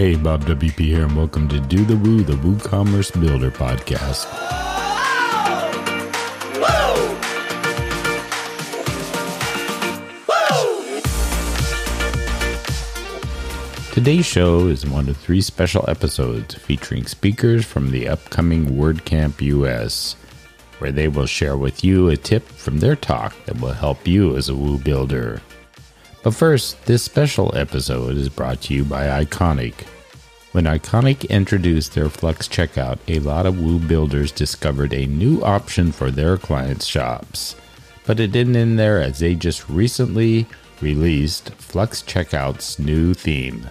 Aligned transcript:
Hey, 0.00 0.16
Bob 0.16 0.46
WP 0.46 0.78
here, 0.78 1.02
and 1.04 1.14
welcome 1.14 1.46
to 1.48 1.60
Do 1.60 1.84
the 1.84 1.94
Woo, 1.94 2.22
the 2.22 2.32
WooCommerce 2.32 3.20
Builder 3.20 3.50
podcast. 3.50 4.24
Today's 13.92 14.24
show 14.24 14.68
is 14.68 14.86
one 14.86 15.06
of 15.10 15.18
three 15.18 15.42
special 15.42 15.84
episodes 15.86 16.54
featuring 16.54 17.04
speakers 17.04 17.66
from 17.66 17.90
the 17.90 18.08
upcoming 18.08 18.68
WordCamp 18.68 19.42
US, 19.42 20.16
where 20.78 20.92
they 20.92 21.08
will 21.08 21.26
share 21.26 21.58
with 21.58 21.84
you 21.84 22.08
a 22.08 22.16
tip 22.16 22.48
from 22.48 22.78
their 22.78 22.96
talk 22.96 23.34
that 23.44 23.60
will 23.60 23.74
help 23.74 24.08
you 24.08 24.34
as 24.38 24.48
a 24.48 24.56
Woo 24.56 24.78
builder. 24.78 25.42
But 26.22 26.34
first, 26.34 26.84
this 26.84 27.02
special 27.02 27.56
episode 27.56 28.16
is 28.16 28.28
brought 28.28 28.60
to 28.62 28.74
you 28.74 28.84
by 28.84 29.24
Iconic. 29.24 29.86
When 30.52 30.64
Iconic 30.64 31.28
introduced 31.30 31.94
their 31.94 32.10
Flux 32.10 32.46
Checkout, 32.46 32.98
a 33.08 33.20
lot 33.20 33.46
of 33.46 33.58
Woo 33.58 33.78
builders 33.78 34.30
discovered 34.30 34.92
a 34.92 35.06
new 35.06 35.42
option 35.42 35.92
for 35.92 36.10
their 36.10 36.36
clients' 36.36 36.84
shops. 36.84 37.56
But 38.04 38.20
it 38.20 38.32
didn't 38.32 38.56
end 38.56 38.78
there 38.78 39.00
as 39.00 39.20
they 39.20 39.34
just 39.34 39.68
recently 39.70 40.46
released 40.82 41.54
Flux 41.54 42.02
Checkout's 42.02 42.78
new 42.78 43.14
theme. 43.14 43.70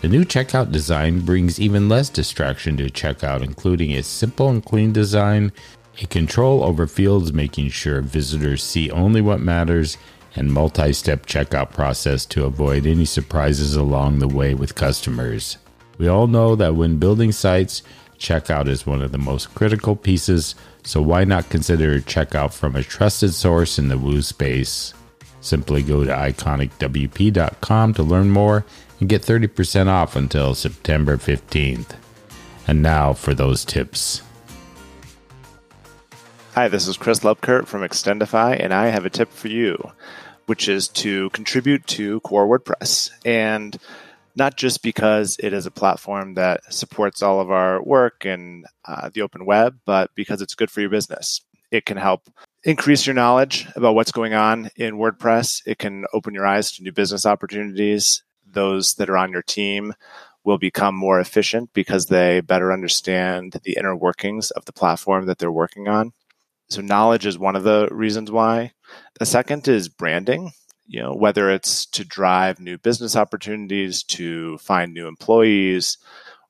The 0.00 0.08
new 0.08 0.24
checkout 0.24 0.72
design 0.72 1.20
brings 1.20 1.60
even 1.60 1.90
less 1.90 2.08
distraction 2.08 2.78
to 2.78 2.84
checkout, 2.84 3.42
including 3.42 3.92
a 3.92 4.02
simple 4.02 4.48
and 4.48 4.64
clean 4.64 4.92
design, 4.92 5.52
a 6.00 6.06
control 6.06 6.64
over 6.64 6.86
fields 6.86 7.34
making 7.34 7.68
sure 7.68 8.00
visitors 8.00 8.62
see 8.62 8.90
only 8.90 9.20
what 9.20 9.40
matters, 9.40 9.98
and 10.36 10.52
multi 10.52 10.92
step 10.92 11.26
checkout 11.26 11.72
process 11.72 12.24
to 12.26 12.44
avoid 12.44 12.86
any 12.86 13.04
surprises 13.04 13.76
along 13.76 14.18
the 14.18 14.28
way 14.28 14.54
with 14.54 14.74
customers. 14.74 15.58
We 15.98 16.08
all 16.08 16.26
know 16.26 16.56
that 16.56 16.76
when 16.76 16.98
building 16.98 17.32
sites, 17.32 17.82
checkout 18.18 18.68
is 18.68 18.86
one 18.86 19.02
of 19.02 19.12
the 19.12 19.18
most 19.18 19.54
critical 19.54 19.96
pieces, 19.96 20.54
so 20.82 21.02
why 21.02 21.24
not 21.24 21.50
consider 21.50 22.00
checkout 22.00 22.52
from 22.52 22.76
a 22.76 22.82
trusted 22.82 23.34
source 23.34 23.78
in 23.78 23.88
the 23.88 23.98
Woo 23.98 24.22
space? 24.22 24.94
Simply 25.40 25.82
go 25.82 26.04
to 26.04 26.10
iconicwp.com 26.12 27.94
to 27.94 28.02
learn 28.02 28.30
more 28.30 28.64
and 29.00 29.08
get 29.08 29.22
30% 29.22 29.88
off 29.88 30.14
until 30.16 30.54
September 30.54 31.16
15th. 31.16 31.96
And 32.66 32.82
now 32.82 33.14
for 33.14 33.34
those 33.34 33.64
tips. 33.64 34.22
Hi, 36.54 36.66
this 36.66 36.88
is 36.88 36.96
Chris 36.96 37.20
Lubkert 37.20 37.68
from 37.68 37.82
Extendify, 37.82 38.58
and 38.58 38.74
I 38.74 38.88
have 38.88 39.04
a 39.04 39.10
tip 39.10 39.30
for 39.30 39.46
you, 39.46 39.92
which 40.46 40.68
is 40.68 40.88
to 40.88 41.30
contribute 41.30 41.86
to 41.86 42.18
Core 42.20 42.48
WordPress. 42.48 43.12
And 43.24 43.78
not 44.34 44.56
just 44.56 44.82
because 44.82 45.36
it 45.38 45.52
is 45.52 45.66
a 45.66 45.70
platform 45.70 46.34
that 46.34 46.60
supports 46.74 47.22
all 47.22 47.40
of 47.40 47.52
our 47.52 47.80
work 47.80 48.24
and 48.24 48.66
uh, 48.84 49.10
the 49.14 49.22
open 49.22 49.46
web, 49.46 49.78
but 49.84 50.10
because 50.16 50.42
it's 50.42 50.56
good 50.56 50.72
for 50.72 50.80
your 50.80 50.90
business. 50.90 51.40
It 51.70 51.86
can 51.86 51.96
help 51.96 52.28
increase 52.64 53.06
your 53.06 53.14
knowledge 53.14 53.68
about 53.76 53.94
what's 53.94 54.10
going 54.10 54.34
on 54.34 54.70
in 54.74 54.96
WordPress. 54.96 55.62
It 55.66 55.78
can 55.78 56.04
open 56.12 56.34
your 56.34 56.46
eyes 56.46 56.72
to 56.72 56.82
new 56.82 56.92
business 56.92 57.24
opportunities. 57.24 58.24
Those 58.44 58.94
that 58.94 59.08
are 59.08 59.16
on 59.16 59.30
your 59.30 59.42
team 59.42 59.94
will 60.42 60.58
become 60.58 60.96
more 60.96 61.20
efficient 61.20 61.70
because 61.74 62.06
they 62.06 62.40
better 62.40 62.72
understand 62.72 63.60
the 63.62 63.76
inner 63.78 63.94
workings 63.94 64.50
of 64.50 64.64
the 64.64 64.72
platform 64.72 65.26
that 65.26 65.38
they're 65.38 65.52
working 65.52 65.86
on. 65.86 66.12
So 66.70 66.80
knowledge 66.80 67.26
is 67.26 67.38
one 67.38 67.56
of 67.56 67.64
the 67.64 67.88
reasons 67.90 68.30
why. 68.30 68.72
The 69.18 69.26
second 69.26 69.66
is 69.68 69.88
branding. 69.88 70.52
You 70.86 71.02
know, 71.02 71.14
whether 71.14 71.50
it's 71.50 71.86
to 71.86 72.04
drive 72.04 72.58
new 72.58 72.78
business 72.78 73.14
opportunities, 73.14 74.02
to 74.04 74.58
find 74.58 74.92
new 74.92 75.06
employees, 75.06 75.98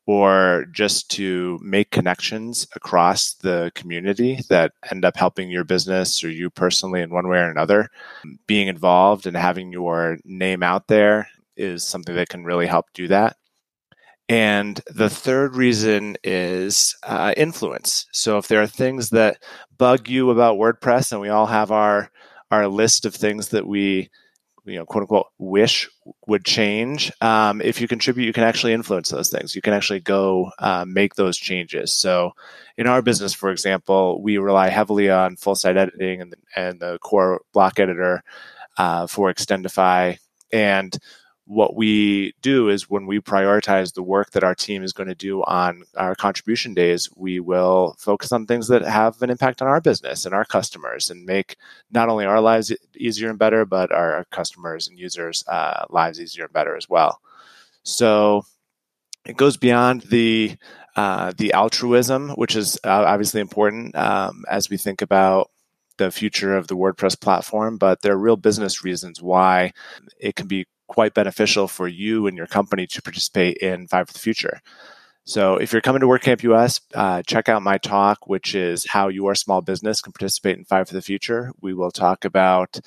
or 0.06 0.66
just 0.72 1.10
to 1.12 1.58
make 1.62 1.90
connections 1.90 2.66
across 2.74 3.34
the 3.34 3.70
community 3.74 4.40
that 4.48 4.72
end 4.90 5.04
up 5.04 5.16
helping 5.16 5.50
your 5.50 5.64
business 5.64 6.24
or 6.24 6.30
you 6.30 6.50
personally 6.50 7.02
in 7.02 7.10
one 7.10 7.28
way 7.28 7.38
or 7.38 7.50
another. 7.50 7.88
Being 8.46 8.68
involved 8.68 9.26
and 9.26 9.36
having 9.36 9.72
your 9.72 10.18
name 10.24 10.62
out 10.62 10.88
there 10.88 11.28
is 11.56 11.84
something 11.84 12.14
that 12.14 12.28
can 12.28 12.44
really 12.44 12.66
help 12.66 12.86
do 12.94 13.08
that. 13.08 13.36
And 14.30 14.80
the 14.86 15.10
third 15.10 15.56
reason 15.56 16.16
is 16.22 16.94
uh, 17.02 17.34
influence. 17.36 18.06
So 18.12 18.38
if 18.38 18.46
there 18.46 18.62
are 18.62 18.66
things 18.68 19.10
that 19.10 19.42
bug 19.76 20.08
you 20.08 20.30
about 20.30 20.56
WordPress, 20.56 21.10
and 21.10 21.20
we 21.20 21.30
all 21.30 21.46
have 21.46 21.72
our 21.72 22.12
our 22.52 22.68
list 22.68 23.04
of 23.04 23.14
things 23.14 23.48
that 23.48 23.66
we 23.66 24.08
you 24.64 24.76
know 24.76 24.86
quote 24.86 25.02
unquote 25.02 25.26
wish 25.38 25.90
would 26.28 26.44
change 26.44 27.10
um, 27.20 27.60
if 27.60 27.80
you 27.80 27.88
contribute 27.88 28.26
you 28.26 28.32
can 28.32 28.44
actually 28.44 28.72
influence 28.72 29.08
those 29.08 29.30
things. 29.30 29.56
You 29.56 29.62
can 29.62 29.74
actually 29.74 29.98
go 29.98 30.52
uh, 30.60 30.84
make 30.86 31.16
those 31.16 31.36
changes. 31.36 31.92
So 31.92 32.30
in 32.76 32.86
our 32.86 33.02
business 33.02 33.34
for 33.34 33.50
example 33.50 34.22
we 34.22 34.38
rely 34.38 34.68
heavily 34.68 35.10
on 35.10 35.36
full 35.36 35.56
site 35.56 35.76
editing 35.76 36.20
and, 36.20 36.34
and 36.54 36.78
the 36.78 37.00
core 37.00 37.40
block 37.52 37.80
editor 37.80 38.22
uh, 38.78 39.08
for 39.08 39.32
extendify. 39.32 40.18
And 40.52 40.96
what 41.50 41.74
we 41.74 42.32
do 42.42 42.68
is 42.68 42.88
when 42.88 43.06
we 43.06 43.18
prioritize 43.18 43.92
the 43.92 44.04
work 44.04 44.30
that 44.30 44.44
our 44.44 44.54
team 44.54 44.84
is 44.84 44.92
going 44.92 45.08
to 45.08 45.16
do 45.16 45.42
on 45.42 45.82
our 45.96 46.14
contribution 46.14 46.74
days, 46.74 47.10
we 47.16 47.40
will 47.40 47.96
focus 47.98 48.30
on 48.30 48.46
things 48.46 48.68
that 48.68 48.82
have 48.82 49.20
an 49.20 49.30
impact 49.30 49.60
on 49.60 49.66
our 49.66 49.80
business 49.80 50.24
and 50.24 50.32
our 50.32 50.44
customers 50.44 51.10
and 51.10 51.26
make 51.26 51.56
not 51.90 52.08
only 52.08 52.24
our 52.24 52.40
lives 52.40 52.72
easier 52.96 53.28
and 53.28 53.36
better, 53.36 53.64
but 53.64 53.90
our 53.90 54.24
customers 54.30 54.86
and 54.86 54.96
users' 54.96 55.44
uh, 55.48 55.84
lives 55.90 56.20
easier 56.20 56.44
and 56.44 56.52
better 56.52 56.76
as 56.76 56.88
well. 56.88 57.20
So 57.82 58.44
it 59.26 59.36
goes 59.36 59.56
beyond 59.56 60.02
the 60.02 60.56
uh, 60.94 61.32
the 61.36 61.52
altruism, 61.52 62.30
which 62.30 62.54
is 62.54 62.78
uh, 62.84 63.04
obviously 63.08 63.40
important 63.40 63.96
um, 63.96 64.44
as 64.48 64.70
we 64.70 64.76
think 64.76 65.02
about 65.02 65.50
the 65.96 66.12
future 66.12 66.56
of 66.56 66.68
the 66.68 66.76
WordPress 66.76 67.20
platform, 67.20 67.76
but 67.76 68.02
there 68.02 68.12
are 68.12 68.18
real 68.18 68.36
business 68.36 68.84
reasons 68.84 69.20
why 69.20 69.72
it 70.20 70.36
can 70.36 70.46
be 70.46 70.66
quite 70.90 71.14
beneficial 71.14 71.68
for 71.68 71.86
you 71.86 72.26
and 72.26 72.36
your 72.36 72.48
company 72.48 72.84
to 72.84 73.00
participate 73.00 73.56
in 73.58 73.86
Five 73.86 74.08
for 74.08 74.12
the 74.12 74.18
Future. 74.18 74.60
So, 75.24 75.56
if 75.56 75.72
you're 75.72 75.82
coming 75.82 76.00
to 76.00 76.08
WordCamp 76.08 76.42
US, 76.42 76.80
uh, 76.94 77.22
check 77.22 77.48
out 77.48 77.62
my 77.62 77.78
talk, 77.78 78.26
which 78.26 78.56
is 78.56 78.88
how 78.88 79.06
your 79.06 79.36
small 79.36 79.60
business 79.60 80.00
can 80.00 80.12
participate 80.12 80.58
in 80.58 80.64
Five 80.64 80.88
for 80.88 80.94
the 80.94 81.02
Future. 81.02 81.52
We 81.60 81.74
will 81.74 81.92
talk 81.92 82.24
about 82.24 82.80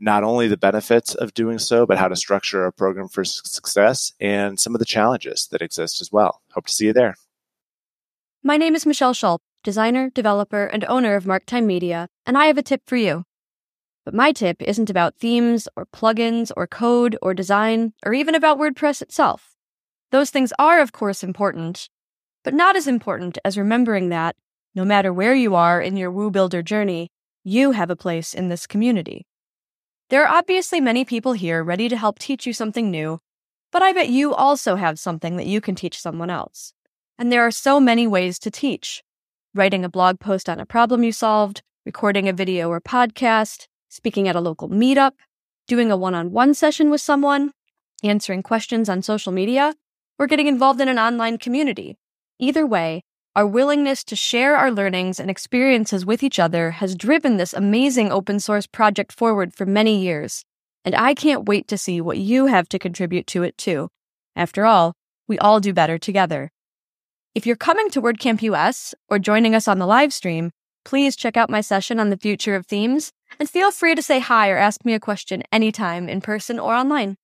not 0.00 0.24
only 0.24 0.48
the 0.48 0.56
benefits 0.56 1.14
of 1.14 1.32
doing 1.32 1.60
so, 1.60 1.86
but 1.86 1.98
how 1.98 2.08
to 2.08 2.16
structure 2.16 2.66
a 2.66 2.72
program 2.72 3.06
for 3.06 3.22
success 3.24 4.12
and 4.18 4.58
some 4.58 4.74
of 4.74 4.80
the 4.80 4.84
challenges 4.84 5.46
that 5.52 5.62
exist 5.62 6.00
as 6.00 6.10
well. 6.10 6.40
Hope 6.54 6.66
to 6.66 6.72
see 6.72 6.86
you 6.86 6.92
there. 6.92 7.14
My 8.42 8.56
name 8.56 8.74
is 8.74 8.84
Michelle 8.84 9.14
Schulp, 9.14 9.38
designer, 9.62 10.10
developer, 10.10 10.64
and 10.64 10.84
owner 10.86 11.14
of 11.14 11.24
Marktime 11.24 11.66
Media, 11.66 12.08
and 12.26 12.36
I 12.36 12.46
have 12.46 12.58
a 12.58 12.62
tip 12.62 12.82
for 12.84 12.96
you. 12.96 13.24
But 14.04 14.14
my 14.14 14.32
tip 14.32 14.60
isn't 14.60 14.90
about 14.90 15.16
themes 15.16 15.66
or 15.76 15.86
plugins 15.86 16.50
or 16.56 16.66
code 16.66 17.16
or 17.22 17.32
design 17.32 17.94
or 18.04 18.12
even 18.12 18.34
about 18.34 18.58
WordPress 18.58 19.00
itself. 19.00 19.54
Those 20.10 20.30
things 20.30 20.52
are, 20.58 20.80
of 20.80 20.92
course, 20.92 21.24
important, 21.24 21.88
but 22.42 22.54
not 22.54 22.76
as 22.76 22.86
important 22.86 23.38
as 23.44 23.56
remembering 23.56 24.10
that, 24.10 24.36
no 24.74 24.84
matter 24.84 25.12
where 25.12 25.34
you 25.34 25.54
are 25.54 25.80
in 25.80 25.96
your 25.96 26.10
Woo 26.10 26.30
Builder 26.30 26.62
journey, 26.62 27.10
you 27.42 27.72
have 27.72 27.90
a 27.90 27.96
place 27.96 28.34
in 28.34 28.48
this 28.48 28.66
community. 28.66 29.26
There 30.10 30.24
are 30.24 30.36
obviously 30.36 30.80
many 30.80 31.04
people 31.04 31.32
here 31.32 31.64
ready 31.64 31.88
to 31.88 31.96
help 31.96 32.18
teach 32.18 32.46
you 32.46 32.52
something 32.52 32.90
new, 32.90 33.20
but 33.72 33.82
I 33.82 33.92
bet 33.92 34.08
you 34.08 34.34
also 34.34 34.76
have 34.76 34.98
something 34.98 35.36
that 35.36 35.46
you 35.46 35.60
can 35.60 35.74
teach 35.74 36.00
someone 36.00 36.30
else. 36.30 36.74
And 37.18 37.32
there 37.32 37.42
are 37.42 37.50
so 37.50 37.80
many 37.80 38.06
ways 38.06 38.38
to 38.40 38.50
teach 38.50 39.02
writing 39.54 39.84
a 39.84 39.88
blog 39.88 40.18
post 40.18 40.48
on 40.48 40.60
a 40.60 40.66
problem 40.66 41.04
you 41.04 41.12
solved, 41.12 41.62
recording 41.86 42.28
a 42.28 42.32
video 42.32 42.68
or 42.68 42.80
podcast, 42.80 43.66
speaking 43.94 44.26
at 44.26 44.34
a 44.34 44.40
local 44.40 44.68
meetup, 44.68 45.12
doing 45.68 45.92
a 45.92 45.96
one 45.96 46.16
on 46.16 46.32
one 46.32 46.52
session 46.52 46.90
with 46.90 47.00
someone, 47.00 47.52
answering 48.02 48.42
questions 48.42 48.88
on 48.88 49.00
social 49.02 49.30
media, 49.30 49.72
or 50.18 50.26
getting 50.26 50.48
involved 50.48 50.80
in 50.80 50.88
an 50.88 50.98
online 50.98 51.38
community. 51.38 51.96
Either 52.40 52.66
way, 52.66 53.04
our 53.36 53.46
willingness 53.46 54.02
to 54.02 54.16
share 54.16 54.56
our 54.56 54.72
learnings 54.72 55.20
and 55.20 55.30
experiences 55.30 56.04
with 56.04 56.24
each 56.24 56.40
other 56.40 56.72
has 56.72 56.96
driven 56.96 57.36
this 57.36 57.52
amazing 57.52 58.10
open 58.10 58.40
source 58.40 58.66
project 58.66 59.12
forward 59.12 59.54
for 59.54 59.64
many 59.64 60.02
years, 60.02 60.44
and 60.84 60.96
I 60.96 61.14
can't 61.14 61.46
wait 61.46 61.68
to 61.68 61.78
see 61.78 62.00
what 62.00 62.18
you 62.18 62.46
have 62.46 62.68
to 62.70 62.80
contribute 62.80 63.28
to 63.28 63.44
it 63.44 63.56
too. 63.56 63.90
After 64.34 64.66
all, 64.66 64.94
we 65.28 65.38
all 65.38 65.60
do 65.60 65.72
better 65.72 65.98
together. 65.98 66.50
If 67.32 67.46
you're 67.46 67.54
coming 67.54 67.90
to 67.90 68.02
WordCamp 68.02 68.42
US 68.42 68.92
or 69.08 69.20
joining 69.20 69.54
us 69.54 69.68
on 69.68 69.78
the 69.78 69.86
live 69.86 70.12
stream, 70.12 70.50
please 70.84 71.16
check 71.16 71.36
out 71.36 71.50
my 71.50 71.60
session 71.60 71.98
on 71.98 72.10
the 72.10 72.16
future 72.16 72.54
of 72.54 72.66
themes 72.66 73.12
and 73.38 73.48
feel 73.48 73.70
free 73.70 73.94
to 73.94 74.02
say 74.02 74.20
hi 74.20 74.50
or 74.50 74.56
ask 74.56 74.84
me 74.84 74.94
a 74.94 75.00
question 75.00 75.42
anytime 75.52 76.08
in 76.08 76.20
person 76.20 76.58
or 76.58 76.74
online. 76.74 77.16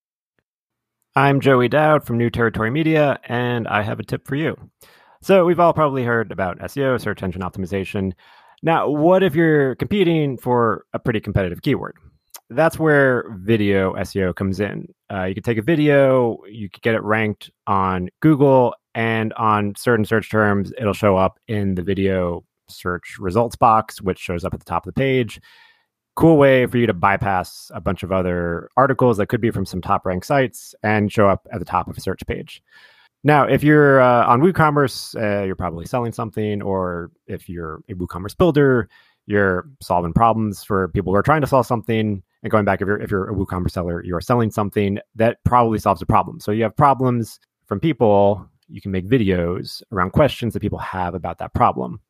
I'm 1.17 1.41
Joey 1.41 1.69
Dowd 1.69 2.07
from 2.07 2.19
New 2.19 2.31
Territory 2.31 2.71
Media, 2.71 3.19
and 3.25 3.67
I 3.67 3.83
have 3.83 3.99
a 3.99 4.05
tip 4.05 4.27
for 4.27 4.37
you. 4.37 4.57
So, 5.23 5.45
we've 5.45 5.61
all 5.61 5.73
probably 5.73 6.05
heard 6.05 6.33
about 6.33 6.59
SEO, 6.61 7.01
search 7.01 7.23
engine 7.23 7.43
optimization. 7.43 8.13
Now, 8.63 8.89
what 8.89 9.23
if 9.23 9.35
you're 9.35 9.75
competing 9.75 10.39
for 10.39 10.85
a 10.93 10.99
pretty 10.99 11.21
competitive 11.21 11.63
keyword? 11.63 11.97
that's 12.51 12.79
where 12.79 13.25
video 13.39 13.95
SEO 13.95 14.35
comes 14.35 14.61
in. 14.61 14.93
Uh, 15.11 15.25
you 15.25 15.35
could 15.35 15.45
take 15.45 15.59
a 15.59 15.63
video, 15.63 16.39
you 16.49 16.69
could 16.69 16.83
get 16.83 16.95
it 16.95 17.03
ranked 17.03 17.51
on 17.67 18.11
Google, 18.21 18.75
and 18.95 19.33
on 19.35 19.75
certain 19.77 20.05
search 20.05 20.31
terms, 20.31 20.73
it'll 20.77 20.93
show 20.93 21.17
up 21.17 21.39
in 21.47 21.77
the 21.77 21.83
video 21.83 22.45
search 22.71 23.17
results 23.19 23.57
box, 23.57 24.01
which 24.01 24.19
shows 24.19 24.45
up 24.45 24.55
at 24.55 24.61
the 24.61 24.65
top 24.65 24.87
of 24.87 24.95
the 24.95 24.99
page. 24.99 25.41
Cool 26.17 26.37
way 26.37 26.67
for 26.67 26.77
you 26.77 26.87
to 26.87 26.95
bypass 26.95 27.71
a 27.75 27.81
bunch 27.81 28.03
of 28.03 28.13
other 28.13 28.69
articles 28.77 29.17
that 29.17 29.27
could 29.27 29.41
be 29.41 29.51
from 29.51 29.65
some 29.65 29.81
top 29.81 30.05
ranked 30.05 30.27
sites 30.27 30.75
and 30.83 31.13
show 31.13 31.29
up 31.29 31.47
at 31.53 31.61
the 31.61 31.65
top 31.65 31.89
of 31.89 31.97
a 31.97 32.01
search 32.01 32.27
page. 32.27 32.63
Now, 33.23 33.45
if 33.45 33.63
you're 33.63 34.01
uh, 34.01 34.27
on 34.27 34.41
WooCommerce, 34.41 35.15
uh, 35.15 35.45
you're 35.45 35.57
probably 35.57 35.85
selling 35.85 36.13
something, 36.13 36.63
or 36.63 37.11
if 37.27 37.49
you're 37.49 37.83
a 37.89 37.95
WooCommerce 37.95 38.37
builder, 38.37 38.89
you're 39.27 39.69
solving 39.81 40.13
problems 40.13 40.65
for 40.65 40.89
people 40.89 41.13
who 41.13 41.19
are 41.19 41.23
trying 41.23 41.43
to 41.43 41.47
solve 41.47 41.67
something. 41.67 42.23
And 42.43 42.51
going 42.51 42.65
back, 42.65 42.81
if 42.81 42.89
you're 42.89 43.01
if 43.01 43.11
you're 43.11 43.31
a 43.31 43.35
WooCommerce 43.35 43.73
seller, 43.73 44.03
you 44.03 44.17
are 44.17 44.21
selling 44.21 44.51
something 44.51 44.99
that 45.15 45.39
probably 45.45 45.79
solves 45.79 46.01
a 46.01 46.07
problem. 46.07 46.41
So 46.41 46.51
you 46.51 46.63
have 46.63 46.77
problems 46.77 47.39
from 47.67 47.79
people. 47.79 48.47
You 48.69 48.81
can 48.81 48.91
make 48.91 49.07
videos 49.07 49.83
around 49.93 50.13
questions 50.13 50.55
that 50.55 50.61
people 50.61 50.79
have 50.79 51.15
about 51.15 51.39
that 51.39 51.53
problem. 51.53 52.01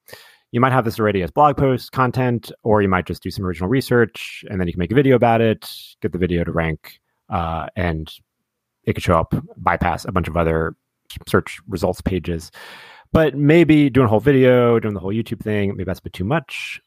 You 0.52 0.60
might 0.60 0.72
have 0.72 0.84
this 0.84 0.98
already 0.98 1.22
as 1.22 1.30
blog 1.30 1.56
post 1.56 1.92
content, 1.92 2.50
or 2.64 2.82
you 2.82 2.88
might 2.88 3.06
just 3.06 3.22
do 3.22 3.30
some 3.30 3.44
original 3.44 3.68
research 3.68 4.44
and 4.50 4.60
then 4.60 4.66
you 4.66 4.72
can 4.72 4.80
make 4.80 4.90
a 4.90 4.96
video 4.96 5.14
about 5.14 5.40
it, 5.40 5.70
get 6.00 6.12
the 6.12 6.18
video 6.18 6.42
to 6.42 6.50
rank, 6.50 7.00
uh, 7.28 7.68
and 7.76 8.12
it 8.84 8.94
could 8.94 9.02
show 9.04 9.16
up, 9.18 9.32
bypass 9.56 10.04
a 10.04 10.12
bunch 10.12 10.26
of 10.26 10.36
other 10.36 10.74
search 11.28 11.60
results 11.68 12.00
pages. 12.00 12.50
But 13.12 13.36
maybe 13.36 13.90
doing 13.90 14.06
a 14.06 14.08
whole 14.08 14.20
video, 14.20 14.80
doing 14.80 14.94
the 14.94 15.00
whole 15.00 15.14
YouTube 15.14 15.40
thing, 15.40 15.70
maybe 15.70 15.84
that's 15.84 16.00
a 16.00 16.02
bit 16.02 16.14
too 16.14 16.24
much. 16.24 16.80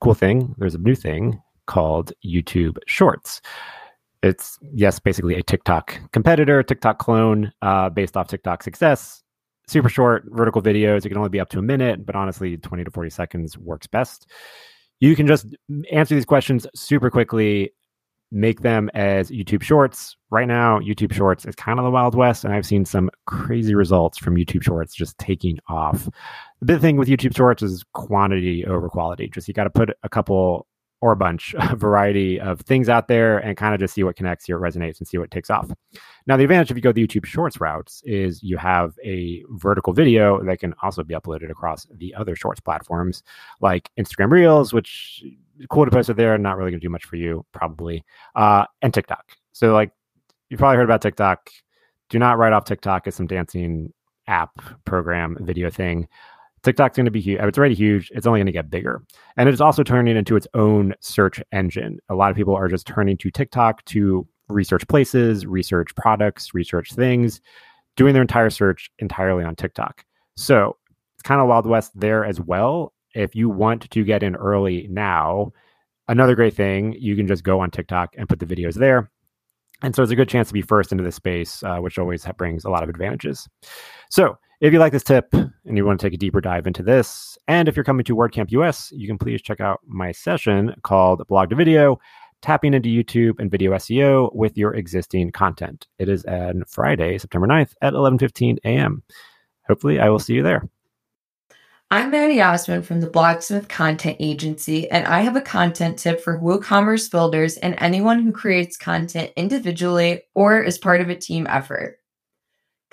Cool 0.00 0.14
thing, 0.14 0.54
there's 0.58 0.74
a 0.76 0.78
new 0.78 0.94
thing 0.94 1.40
called 1.66 2.12
YouTube 2.24 2.78
Shorts. 2.86 3.40
It's, 4.22 4.56
yes, 4.72 5.00
basically 5.00 5.34
a 5.34 5.42
TikTok 5.42 6.00
competitor, 6.12 6.62
TikTok 6.62 6.98
clone 6.98 7.52
uh, 7.60 7.90
based 7.90 8.16
off 8.16 8.28
TikTok 8.28 8.62
success. 8.62 9.23
Super 9.66 9.88
short 9.88 10.24
vertical 10.28 10.62
videos. 10.62 11.04
It 11.04 11.08
can 11.08 11.18
only 11.18 11.30
be 11.30 11.40
up 11.40 11.48
to 11.50 11.58
a 11.58 11.62
minute, 11.62 12.04
but 12.04 12.14
honestly, 12.14 12.56
20 12.56 12.84
to 12.84 12.90
40 12.90 13.10
seconds 13.10 13.58
works 13.58 13.86
best. 13.86 14.30
You 15.00 15.16
can 15.16 15.26
just 15.26 15.46
answer 15.90 16.14
these 16.14 16.24
questions 16.24 16.66
super 16.74 17.10
quickly 17.10 17.72
make 18.34 18.60
them 18.60 18.90
as 18.94 19.30
YouTube 19.30 19.62
Shorts. 19.62 20.16
Right 20.30 20.48
now, 20.48 20.80
YouTube 20.80 21.12
Shorts 21.12 21.46
is 21.46 21.54
kind 21.54 21.78
of 21.78 21.84
the 21.84 21.90
Wild 21.90 22.14
West, 22.14 22.44
and 22.44 22.52
I've 22.52 22.66
seen 22.66 22.84
some 22.84 23.08
crazy 23.26 23.74
results 23.74 24.18
from 24.18 24.34
YouTube 24.34 24.62
Shorts 24.62 24.94
just 24.94 25.16
taking 25.18 25.58
off. 25.68 26.08
The 26.60 26.66
big 26.66 26.80
thing 26.80 26.96
with 26.96 27.08
YouTube 27.08 27.36
Shorts 27.36 27.62
is 27.62 27.84
quantity 27.92 28.66
over 28.66 28.88
quality. 28.88 29.28
Just 29.28 29.46
you 29.46 29.54
got 29.54 29.64
to 29.64 29.70
put 29.70 29.90
a 30.02 30.08
couple 30.08 30.66
or 31.04 31.12
a 31.12 31.16
bunch 31.16 31.54
of 31.58 31.78
variety 31.78 32.40
of 32.40 32.62
things 32.62 32.88
out 32.88 33.08
there 33.08 33.36
and 33.36 33.58
kind 33.58 33.74
of 33.74 33.80
just 33.80 33.92
see 33.92 34.02
what 34.02 34.16
connects, 34.16 34.48
what 34.48 34.58
resonates, 34.62 34.98
and 34.98 35.06
see 35.06 35.18
what 35.18 35.30
takes 35.30 35.50
off. 35.50 35.70
Now, 36.26 36.38
the 36.38 36.44
advantage 36.44 36.70
if 36.70 36.78
you 36.78 36.80
go 36.80 36.92
the 36.92 37.06
YouTube 37.06 37.26
Shorts 37.26 37.60
routes 37.60 38.02
is 38.06 38.42
you 38.42 38.56
have 38.56 38.94
a 39.04 39.44
vertical 39.50 39.92
video 39.92 40.42
that 40.44 40.60
can 40.60 40.74
also 40.82 41.02
be 41.04 41.14
uploaded 41.14 41.50
across 41.50 41.86
the 41.92 42.14
other 42.14 42.34
Shorts 42.34 42.60
platforms 42.60 43.22
like 43.60 43.90
Instagram 43.98 44.30
Reels, 44.30 44.72
which 44.72 45.22
cool 45.68 45.84
to 45.84 45.90
post 45.90 46.08
it 46.08 46.16
there. 46.16 46.38
Not 46.38 46.56
really 46.56 46.70
going 46.70 46.80
to 46.80 46.86
do 46.86 46.90
much 46.90 47.04
for 47.04 47.16
you, 47.16 47.44
probably. 47.52 48.02
Uh, 48.34 48.64
and 48.80 48.94
TikTok. 48.94 49.26
So, 49.52 49.74
like, 49.74 49.92
you've 50.48 50.58
probably 50.58 50.78
heard 50.78 50.84
about 50.84 51.02
TikTok. 51.02 51.50
Do 52.08 52.18
not 52.18 52.38
write 52.38 52.54
off 52.54 52.64
TikTok 52.64 53.06
as 53.06 53.14
some 53.14 53.26
dancing 53.26 53.92
app 54.26 54.58
program 54.86 55.36
video 55.42 55.68
thing. 55.68 56.08
TikTok's 56.64 56.96
going 56.96 57.04
to 57.04 57.10
be 57.10 57.20
huge. 57.20 57.40
It's 57.40 57.58
already 57.58 57.74
huge. 57.74 58.10
It's 58.14 58.26
only 58.26 58.40
going 58.40 58.46
to 58.46 58.52
get 58.52 58.70
bigger. 58.70 59.02
And 59.36 59.48
it's 59.48 59.60
also 59.60 59.82
turning 59.82 60.16
into 60.16 60.36
its 60.36 60.48
own 60.54 60.94
search 61.00 61.40
engine. 61.52 61.98
A 62.08 62.14
lot 62.14 62.30
of 62.30 62.36
people 62.36 62.56
are 62.56 62.68
just 62.68 62.86
turning 62.86 63.16
to 63.18 63.30
TikTok 63.30 63.84
to 63.86 64.26
research 64.48 64.86
places, 64.88 65.46
research 65.46 65.94
products, 65.94 66.54
research 66.54 66.92
things, 66.92 67.40
doing 67.96 68.12
their 68.12 68.22
entire 68.22 68.50
search 68.50 68.90
entirely 68.98 69.44
on 69.44 69.54
TikTok. 69.54 70.04
So 70.36 70.76
it's 71.14 71.22
kind 71.22 71.40
of 71.40 71.48
Wild 71.48 71.66
West 71.66 71.92
there 71.94 72.24
as 72.24 72.40
well 72.40 72.94
if 73.14 73.34
you 73.34 73.48
want 73.48 73.88
to 73.90 74.04
get 74.04 74.22
in 74.22 74.34
early 74.36 74.88
now, 74.90 75.52
another 76.08 76.34
great 76.34 76.54
thing, 76.54 76.94
you 76.98 77.16
can 77.16 77.26
just 77.26 77.44
go 77.44 77.60
on 77.60 77.70
TikTok 77.70 78.14
and 78.18 78.28
put 78.28 78.40
the 78.40 78.46
videos 78.46 78.74
there. 78.74 79.10
And 79.82 79.94
so 79.94 80.02
it's 80.02 80.12
a 80.12 80.16
good 80.16 80.28
chance 80.28 80.48
to 80.48 80.54
be 80.54 80.62
first 80.62 80.92
into 80.92 81.04
this 81.04 81.16
space, 81.16 81.62
uh, 81.62 81.78
which 81.78 81.98
always 81.98 82.26
brings 82.36 82.64
a 82.64 82.70
lot 82.70 82.82
of 82.82 82.88
advantages. 82.88 83.48
So 84.10 84.36
if 84.60 84.72
you 84.72 84.78
like 84.78 84.92
this 84.92 85.02
tip 85.02 85.32
and 85.64 85.76
you 85.76 85.84
want 85.84 86.00
to 86.00 86.06
take 86.06 86.14
a 86.14 86.18
deeper 86.18 86.40
dive 86.40 86.66
into 86.66 86.82
this, 86.82 87.38
and 87.48 87.68
if 87.68 87.76
you're 87.76 87.84
coming 87.84 88.04
to 88.04 88.16
WordCamp 88.16 88.50
US, 88.52 88.92
you 88.92 89.06
can 89.06 89.18
please 89.18 89.42
check 89.42 89.60
out 89.60 89.80
my 89.86 90.12
session 90.12 90.74
called 90.82 91.26
Blog 91.28 91.50
to 91.50 91.56
Video, 91.56 91.98
tapping 92.42 92.74
into 92.74 92.88
YouTube 92.88 93.38
and 93.38 93.50
video 93.50 93.72
SEO 93.72 94.34
with 94.34 94.58
your 94.58 94.74
existing 94.74 95.32
content. 95.32 95.86
It 95.98 96.08
is 96.08 96.24
on 96.26 96.64
Friday, 96.68 97.16
September 97.18 97.46
9th 97.46 97.74
at 97.80 97.94
11:15 97.94 98.58
a.m. 98.64 99.02
Hopefully, 99.66 99.98
I 99.98 100.08
will 100.10 100.18
see 100.18 100.34
you 100.34 100.42
there. 100.42 100.68
I'm 101.90 102.10
Maddie 102.10 102.42
Osman 102.42 102.82
from 102.82 103.00
the 103.00 103.08
Blogsmith 103.08 103.68
Content 103.68 104.16
Agency, 104.18 104.90
and 104.90 105.06
I 105.06 105.20
have 105.20 105.36
a 105.36 105.40
content 105.40 105.98
tip 105.98 106.20
for 106.20 106.40
WooCommerce 106.40 107.10
builders 107.10 107.56
and 107.58 107.76
anyone 107.78 108.22
who 108.22 108.32
creates 108.32 108.76
content 108.76 109.30
individually 109.36 110.22
or 110.34 110.64
as 110.64 110.76
part 110.76 111.00
of 111.00 111.08
a 111.08 111.14
team 111.14 111.46
effort. 111.48 112.00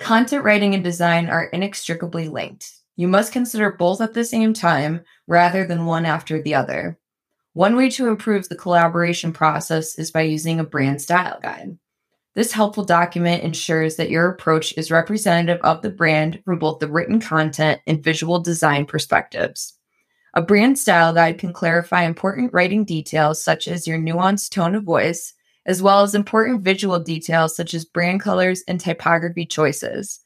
Content 0.02 0.42
writing 0.42 0.74
and 0.74 0.82
design 0.82 1.28
are 1.28 1.44
inextricably 1.44 2.28
linked. 2.28 2.72
You 2.96 3.06
must 3.06 3.32
consider 3.32 3.70
both 3.70 4.00
at 4.00 4.14
the 4.14 4.24
same 4.24 4.52
time 4.52 5.02
rather 5.28 5.64
than 5.64 5.86
one 5.86 6.04
after 6.04 6.42
the 6.42 6.56
other. 6.56 6.98
One 7.52 7.76
way 7.76 7.88
to 7.90 8.08
improve 8.08 8.48
the 8.48 8.56
collaboration 8.56 9.32
process 9.32 9.96
is 9.96 10.10
by 10.10 10.22
using 10.22 10.58
a 10.58 10.64
brand 10.64 11.00
style 11.00 11.38
guide. 11.40 11.78
This 12.34 12.50
helpful 12.50 12.84
document 12.84 13.44
ensures 13.44 13.94
that 13.96 14.10
your 14.10 14.28
approach 14.28 14.76
is 14.76 14.90
representative 14.90 15.60
of 15.62 15.82
the 15.82 15.90
brand 15.90 16.42
from 16.44 16.58
both 16.58 16.80
the 16.80 16.88
written 16.88 17.20
content 17.20 17.80
and 17.86 18.02
visual 18.02 18.40
design 18.40 18.86
perspectives. 18.86 19.78
A 20.34 20.42
brand 20.42 20.80
style 20.80 21.12
guide 21.12 21.38
can 21.38 21.52
clarify 21.52 22.02
important 22.02 22.52
writing 22.52 22.84
details 22.84 23.44
such 23.44 23.68
as 23.68 23.86
your 23.86 23.98
nuanced 23.98 24.50
tone 24.50 24.74
of 24.74 24.82
voice, 24.82 25.34
as 25.66 25.82
well 25.82 26.02
as 26.02 26.14
important 26.14 26.62
visual 26.62 26.98
details 26.98 27.56
such 27.56 27.74
as 27.74 27.84
brand 27.84 28.20
colors 28.20 28.62
and 28.66 28.80
typography 28.80 29.46
choices. 29.46 30.20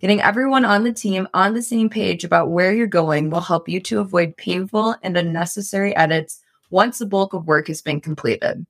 Getting 0.00 0.20
everyone 0.20 0.64
on 0.64 0.82
the 0.82 0.92
team 0.92 1.28
on 1.32 1.54
the 1.54 1.62
same 1.62 1.88
page 1.88 2.24
about 2.24 2.50
where 2.50 2.72
you're 2.72 2.86
going 2.86 3.30
will 3.30 3.40
help 3.40 3.68
you 3.68 3.80
to 3.80 4.00
avoid 4.00 4.36
painful 4.36 4.96
and 5.02 5.16
unnecessary 5.16 5.94
edits 5.94 6.40
once 6.70 6.98
the 6.98 7.06
bulk 7.06 7.34
of 7.34 7.46
work 7.46 7.68
has 7.68 7.82
been 7.82 8.00
completed. 8.00 8.66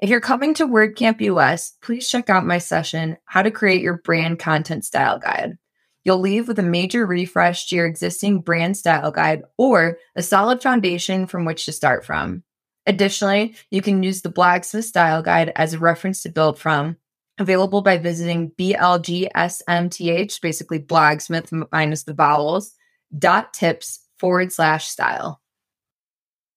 If 0.00 0.10
you're 0.10 0.20
coming 0.20 0.54
to 0.54 0.66
WordCamp 0.66 1.20
US, 1.20 1.72
please 1.82 2.08
check 2.08 2.30
out 2.30 2.46
my 2.46 2.58
session, 2.58 3.16
How 3.26 3.42
to 3.42 3.50
Create 3.50 3.82
Your 3.82 3.98
Brand 3.98 4.38
Content 4.38 4.84
Style 4.84 5.18
Guide. 5.18 5.58
You'll 6.04 6.18
leave 6.18 6.48
with 6.48 6.58
a 6.58 6.62
major 6.62 7.06
refresh 7.06 7.68
to 7.68 7.76
your 7.76 7.86
existing 7.86 8.40
brand 8.40 8.76
style 8.76 9.10
guide 9.10 9.42
or 9.56 9.98
a 10.14 10.22
solid 10.22 10.62
foundation 10.62 11.26
from 11.26 11.44
which 11.44 11.64
to 11.64 11.72
start 11.72 12.04
from. 12.04 12.42
Additionally, 12.86 13.54
you 13.70 13.80
can 13.80 14.02
use 14.02 14.22
the 14.22 14.32
Blogsmith 14.32 14.84
Style 14.84 15.22
Guide 15.22 15.52
as 15.56 15.72
a 15.72 15.78
reference 15.78 16.22
to 16.22 16.28
build 16.28 16.58
from, 16.58 16.96
available 17.38 17.80
by 17.80 17.96
visiting 17.96 18.50
BLGSMTH, 18.52 20.40
basically 20.40 20.80
Blogsmith 20.80 21.66
minus 21.72 22.02
the 22.02 22.12
vowels, 22.12 22.74
dot 23.16 23.54
tips 23.54 24.00
forward 24.18 24.52
slash 24.52 24.88
style. 24.88 25.40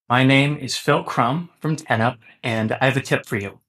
My 0.10 0.24
name 0.24 0.58
is 0.58 0.78
Phil 0.78 1.04
Crumm 1.04 1.50
from 1.60 1.76
10up, 1.76 2.18
and 2.44 2.72
I 2.74 2.86
have 2.86 2.98
a 2.98 3.02
tip 3.02 3.26
for 3.26 3.38
you. 3.38 3.60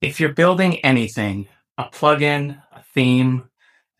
If 0.00 0.18
you're 0.18 0.32
building 0.32 0.78
anything, 0.80 1.48
a 1.78 1.84
plugin, 1.84 2.62
a 2.72 2.82
theme, 2.94 3.48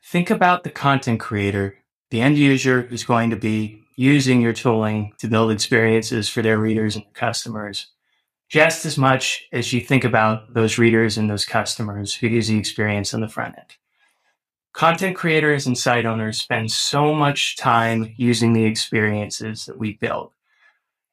think 0.05 0.31
about 0.31 0.65
the 0.65 0.71
content 0.71 1.21
creator, 1.21 1.79
the 2.11 2.21
end 2.21 2.37
user 2.37 2.83
who's 2.83 3.05
going 3.05 3.31
to 3.31 3.37
be 3.37 3.82
using 3.97 4.41
your 4.41 4.53
tooling 4.53 5.13
to 5.19 5.29
build 5.29 5.51
experiences 5.51 6.29
for 6.29 6.43
their 6.43 6.59
readers 6.59 6.97
and 6.97 7.05
customers, 7.15 7.89
just 8.49 8.85
as 8.85 8.99
much 8.99 9.47
as 9.53 9.73
you 9.73 9.81
think 9.81 10.05
about 10.05 10.55
those 10.55 10.79
readers 10.79 11.17
and 11.17 11.29
those 11.29 11.45
customers 11.45 12.15
who 12.15 12.29
use 12.29 12.49
the 12.49 12.59
experience 12.59 13.15
on 13.15 13.21
the 13.21 13.29
front 13.29 13.55
end. 13.59 13.77
Content 14.73 15.17
creators 15.17 15.67
and 15.67 15.77
site 15.77 16.07
owners 16.07 16.41
spend 16.41 16.71
so 16.71 17.15
much 17.15 17.57
time 17.57 18.15
using 18.17 18.55
the 18.55 18.65
experiences 18.65 19.67
that 19.67 19.79
we 19.79 19.95
build. 19.95 20.33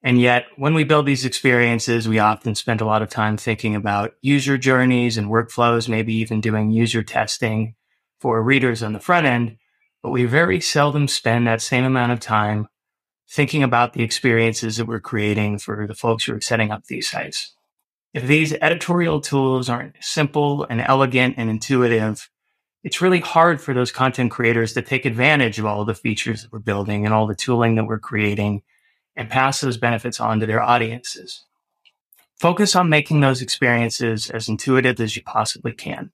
And 0.02 0.20
yet, 0.22 0.46
when 0.56 0.74
we 0.74 0.86
build 0.86 1.06
these 1.06 1.26
experiences, 1.26 2.08
we 2.08 2.20
often 2.20 2.56
spend 2.56 2.80
a 2.80 2.86
lot 2.86 3.02
of 3.02 3.10
time 3.10 3.36
thinking 3.36 3.76
about 3.76 4.14
user 4.22 4.58
journeys 4.58 5.18
and 5.18 5.28
workflows, 5.28 5.90
maybe 5.90 6.14
even 6.14 6.40
doing 6.40 6.72
user 6.72 7.04
testing 7.04 7.76
for 8.22 8.42
readers 8.42 8.82
on 8.82 8.94
the 8.94 9.00
front 9.02 9.26
end. 9.26 9.58
But 10.04 10.12
we 10.12 10.26
very 10.26 10.62
seldom 10.62 11.08
spend 11.08 11.48
that 11.48 11.62
same 11.62 11.84
amount 11.84 12.12
of 12.12 12.20
time 12.20 12.68
thinking 13.30 13.64
about 13.64 13.94
the 13.94 14.04
experiences 14.04 14.78
that 14.78 14.86
we're 14.86 15.00
creating 15.00 15.60
for 15.60 15.86
the 15.88 15.94
folks 15.94 16.24
who 16.24 16.36
are 16.36 16.42
setting 16.42 16.72
up 16.72 16.86
these 16.86 17.10
sites. 17.10 17.54
If 18.14 18.26
these 18.26 18.54
editorial 18.54 19.22
tools 19.22 19.70
aren't 19.70 19.96
simple 20.02 20.64
and 20.64 20.82
elegant 20.82 21.36
and 21.38 21.50
intuitive, 21.50 22.30
it's 22.84 23.02
really 23.02 23.20
hard 23.20 23.62
for 23.62 23.74
those 23.74 23.92
content 23.92 24.32
creators 24.32 24.74
to 24.74 24.82
take 24.82 25.06
advantage 25.06 25.60
of 25.60 25.66
all 25.66 25.86
the 25.86 25.94
features 25.94 26.42
that 26.42 26.52
we're 26.52 26.60
building 26.60 27.06
and 27.06 27.14
all 27.14 27.28
the 27.28 27.36
tooling 27.36 27.76
that 27.76 27.86
we're 27.86 28.00
creating 28.00 28.64
and 29.16 29.30
pass 29.30 29.62
those 29.62 29.78
benefits 29.78 30.20
on 30.20 30.40
to 30.40 30.46
their 30.46 30.62
audiences. 30.62 31.46
focus 32.40 32.76
on 32.76 32.90
making 32.90 33.20
those 33.20 33.42
experiences 33.42 34.30
as 34.30 34.48
intuitive 34.48 35.00
as 35.00 35.16
you 35.16 35.22
possibly 35.24 35.74
can. 35.74 36.12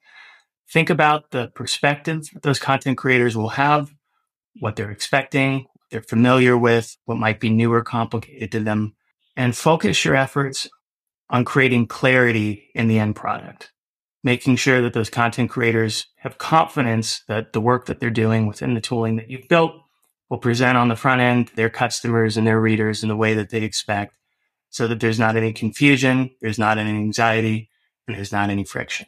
Think 0.72 0.90
about 0.90 1.32
the 1.32 1.48
perspective 1.54 2.30
that 2.34 2.44
those 2.44 2.60
content 2.60 2.98
creators 2.98 3.38
will 3.38 3.50
have, 3.50 3.94
what 4.60 4.76
they're 4.76 4.92
expecting, 4.92 5.60
what 5.60 5.90
they're 5.92 6.02
familiar 6.02 6.58
with, 6.58 6.98
what 7.06 7.18
might 7.18 7.40
be 7.40 7.50
new 7.50 7.72
or 7.72 7.84
complicated 7.84 8.52
to 8.54 8.60
them, 8.62 8.96
and 9.36 9.56
focus 9.56 10.04
your 10.04 10.16
efforts 10.16 10.68
on 11.30 11.46
creating 11.46 11.88
clarity 11.88 12.70
in 12.74 12.88
the 12.88 13.00
end 13.00 13.16
product, 13.16 13.72
making 14.24 14.56
sure 14.56 14.82
that 14.82 14.94
those 14.94 15.10
content 15.10 15.50
creators 15.50 16.08
have 16.18 16.38
confidence 16.38 17.22
that 17.28 17.54
the 17.54 17.62
work 17.62 17.86
that 17.86 18.00
they're 18.00 18.10
doing 18.10 18.48
within 18.48 18.74
the 18.74 18.82
tooling 18.82 19.16
that 19.16 19.30
you've 19.30 19.48
built 19.48 19.74
will 20.30 20.38
present 20.38 20.78
on 20.78 20.88
the 20.88 20.96
front 20.96 21.22
end 21.22 21.52
their 21.56 21.70
customers 21.70 22.38
and 22.38 22.48
their 22.48 22.60
readers 22.60 23.04
in 23.04 23.10
the 23.10 23.16
way 23.16 23.34
that 23.34 23.50
they 23.50 23.62
expect 23.62 24.16
so 24.70 24.88
that 24.88 25.00
there's 25.00 25.20
not 25.20 25.36
any 25.36 25.54
confusion, 25.54 26.32
there's 26.42 26.60
not 26.60 26.78
any 26.78 26.90
anxiety, 26.90 27.70
and 28.08 28.18
there's 28.18 28.32
not 28.32 28.50
any 28.50 28.64
friction. 28.64 29.06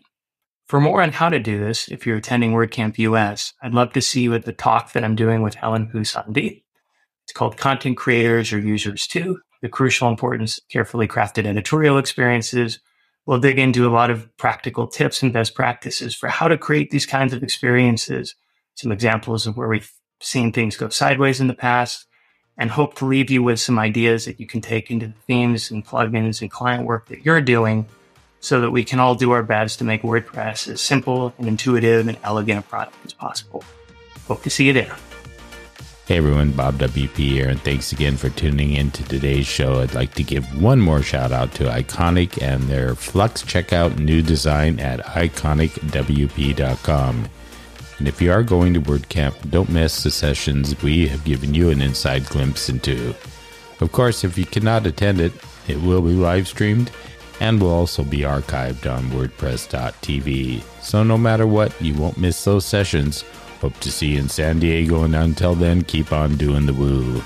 For 0.67 0.81
more 0.81 1.01
on 1.01 1.13
how 1.13 1.29
to 1.29 1.39
do 1.39 1.57
this, 1.57 1.87
if 1.87 2.05
you're 2.05 2.17
attending 2.17 2.51
WordCamp 2.51 2.97
US, 2.97 3.53
I'd 3.61 3.73
love 3.73 3.93
to 3.93 4.01
see 4.01 4.21
you 4.21 4.33
at 4.33 4.43
the 4.43 4.51
talk 4.51 4.91
that 4.91 5.03
I'm 5.03 5.15
doing 5.15 5.41
with 5.41 5.55
Helen 5.55 5.87
Hou-Sandí. 5.87 6.63
It's 7.23 7.31
called 7.33 7.55
Content 7.55 7.95
Creators 7.95 8.51
or 8.51 8.59
Users 8.59 9.07
Too, 9.07 9.39
the 9.61 9.69
crucial 9.69 10.09
importance 10.09 10.57
of 10.57 10.67
carefully 10.67 11.07
crafted 11.07 11.45
editorial 11.45 11.97
experiences. 11.97 12.79
We'll 13.25 13.39
dig 13.39 13.57
into 13.57 13.87
a 13.87 13.91
lot 13.91 14.09
of 14.09 14.29
practical 14.35 14.87
tips 14.87 15.23
and 15.23 15.31
best 15.31 15.55
practices 15.55 16.13
for 16.13 16.27
how 16.27 16.49
to 16.49 16.57
create 16.57 16.91
these 16.91 17.05
kinds 17.05 17.31
of 17.31 17.43
experiences, 17.43 18.35
some 18.75 18.91
examples 18.91 19.47
of 19.47 19.55
where 19.55 19.69
we've 19.69 19.91
seen 20.19 20.51
things 20.51 20.75
go 20.75 20.89
sideways 20.89 21.39
in 21.39 21.47
the 21.47 21.53
past, 21.53 22.07
and 22.57 22.71
hope 22.71 22.95
to 22.95 23.05
leave 23.05 23.29
you 23.29 23.41
with 23.41 23.61
some 23.61 23.79
ideas 23.79 24.25
that 24.25 24.37
you 24.37 24.47
can 24.47 24.59
take 24.59 24.91
into 24.91 25.07
the 25.07 25.13
themes 25.27 25.71
and 25.71 25.85
plugins 25.85 26.41
and 26.41 26.51
client 26.51 26.85
work 26.85 27.07
that 27.07 27.23
you're 27.23 27.41
doing 27.41 27.85
so 28.39 28.61
that 28.61 28.71
we 28.71 28.83
can 28.83 28.99
all 28.99 29.15
do 29.15 29.31
our 29.31 29.43
best 29.43 29.79
to 29.79 29.85
make 29.85 30.03
WordPress 30.03 30.67
as 30.67 30.81
simple 30.81 31.33
and 31.37 31.47
intuitive 31.47 32.07
and 32.07 32.17
elegant 32.23 32.59
a 32.59 32.63
product 32.67 32.97
as 33.05 33.13
possible. 33.13 33.63
Hope 34.27 34.43
to 34.43 34.49
see 34.49 34.67
you 34.67 34.73
there. 34.73 34.95
Hey 36.05 36.17
everyone, 36.17 36.51
Bob 36.51 36.75
WP 36.75 37.17
here, 37.17 37.49
and 37.49 37.61
thanks 37.61 37.91
again 37.91 38.15
for 38.15 38.29
tuning 38.29 38.71
in 38.71 38.91
to 38.91 39.03
today's 39.03 39.45
show. 39.45 39.81
I'd 39.81 39.93
like 39.93 40.13
to 40.13 40.23
give 40.23 40.61
one 40.61 40.79
more 40.79 41.01
shout 41.01 41.33
out 41.33 41.53
to 41.55 41.65
Iconic 41.65 42.41
and 42.41 42.63
their 42.63 42.95
Flux 42.95 43.43
checkout 43.43 43.99
new 43.99 44.21
design 44.21 44.79
at 44.79 45.01
iconicwp.com. 45.01 47.27
And 47.97 48.07
if 48.07 48.21
you 48.21 48.31
are 48.31 48.43
going 48.43 48.73
to 48.73 48.79
WordCamp, 48.79 49.49
don't 49.49 49.67
miss 49.67 50.03
the 50.03 50.11
sessions 50.11 50.81
we 50.81 51.09
have 51.09 51.25
given 51.25 51.53
you 51.53 51.71
an 51.71 51.81
inside 51.81 52.25
glimpse 52.27 52.69
into. 52.69 53.13
Of 53.81 53.91
course, 53.91 54.23
if 54.23 54.37
you 54.37 54.45
cannot 54.45 54.85
attend 54.85 55.19
it, 55.19 55.33
it 55.67 55.81
will 55.81 56.01
be 56.01 56.11
live 56.11 56.47
streamed 56.47 56.89
and 57.39 57.61
will 57.61 57.69
also 57.69 58.03
be 58.03 58.19
archived 58.19 58.91
on 58.91 59.09
WordPress.tv. 59.11 60.61
So 60.81 61.03
no 61.03 61.17
matter 61.17 61.47
what, 61.47 61.79
you 61.81 61.93
won't 61.93 62.17
miss 62.17 62.43
those 62.43 62.65
sessions. 62.65 63.23
Hope 63.61 63.77
to 63.79 63.91
see 63.91 64.13
you 64.13 64.19
in 64.19 64.29
San 64.29 64.59
Diego, 64.59 65.03
and 65.03 65.15
until 65.15 65.55
then, 65.55 65.83
keep 65.83 66.11
on 66.11 66.37
doing 66.37 66.65
the 66.65 66.73
woo. 66.73 67.21